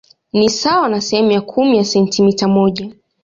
[0.33, 2.91] Ni sawa na sehemu ya kumi ya sentimita moja.